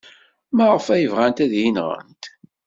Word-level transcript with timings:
Maɣef 0.55 0.85
ay 0.93 1.05
bɣant 1.11 1.43
ad 1.43 1.51
iyi-nɣent? 1.55 2.23